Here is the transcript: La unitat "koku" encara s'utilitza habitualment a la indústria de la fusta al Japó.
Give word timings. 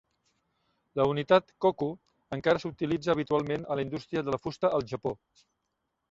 La 0.99 1.03
unitat 1.09 1.51
"koku" 1.65 1.89
encara 2.37 2.61
s'utilitza 2.63 3.11
habitualment 3.15 3.67
a 3.67 3.77
la 3.81 3.85
indústria 3.89 4.23
de 4.29 4.33
la 4.37 4.41
fusta 4.47 4.73
al 4.79 4.87
Japó. 4.93 5.13